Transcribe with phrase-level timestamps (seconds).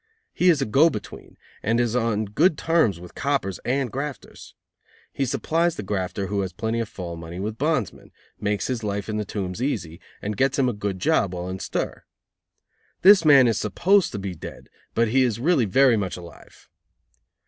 [0.33, 4.55] He is a go between, and is on good terms with coppers and grafters.
[5.13, 8.09] He supplies the grafter who has plenty of fall money with bondsmen,
[8.39, 11.59] makes his life in the Tombs easy, and gets him a good job while in
[11.59, 12.03] stir.
[13.03, 16.67] This man is supposed to be "dead," but he is really very much alive.